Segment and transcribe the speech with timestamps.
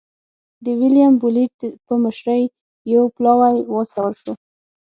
[0.63, 2.43] د ویلیم بولېټ په مشرۍ
[2.93, 4.33] یو پلاوی واستول شو.